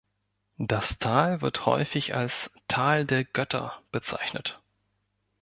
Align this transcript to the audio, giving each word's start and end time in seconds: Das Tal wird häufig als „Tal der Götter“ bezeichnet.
Das 0.57 0.97
Tal 0.97 1.41
wird 1.43 1.67
häufig 1.67 2.15
als 2.15 2.49
„Tal 2.67 3.05
der 3.05 3.23
Götter“ 3.23 3.83
bezeichnet. 3.91 4.59